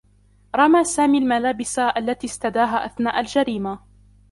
رمى 0.55 0.83
سامي 0.83 1.17
الملابس 1.17 1.79
التي 1.79 2.27
استداها 2.27 2.85
أثناء 2.85 3.19
الجريمة. 3.19 3.79